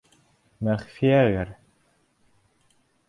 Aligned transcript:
Мәғфиә 0.67 1.19
ғәр. 1.35 1.53